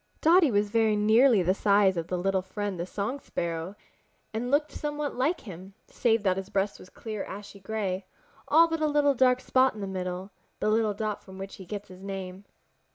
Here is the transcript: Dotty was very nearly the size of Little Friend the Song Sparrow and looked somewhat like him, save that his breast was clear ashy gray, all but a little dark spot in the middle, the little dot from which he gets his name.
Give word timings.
Dotty 0.19 0.49
was 0.49 0.71
very 0.71 0.95
nearly 0.95 1.43
the 1.43 1.53
size 1.53 1.95
of 1.95 2.11
Little 2.11 2.41
Friend 2.41 2.79
the 2.79 2.87
Song 2.87 3.19
Sparrow 3.19 3.75
and 4.33 4.49
looked 4.49 4.71
somewhat 4.71 5.13
like 5.15 5.41
him, 5.41 5.75
save 5.85 6.23
that 6.23 6.37
his 6.37 6.49
breast 6.49 6.79
was 6.79 6.89
clear 6.89 7.23
ashy 7.25 7.59
gray, 7.59 8.07
all 8.47 8.67
but 8.67 8.81
a 8.81 8.87
little 8.87 9.13
dark 9.13 9.39
spot 9.39 9.75
in 9.75 9.79
the 9.79 9.85
middle, 9.85 10.31
the 10.59 10.69
little 10.71 10.95
dot 10.95 11.23
from 11.23 11.37
which 11.37 11.57
he 11.57 11.67
gets 11.67 11.87
his 11.89 12.01
name. 12.01 12.45